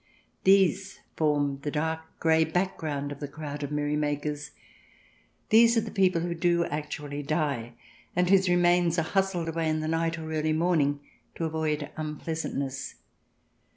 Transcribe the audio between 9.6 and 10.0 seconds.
in the